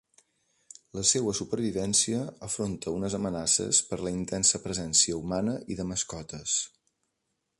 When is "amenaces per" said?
3.19-4.01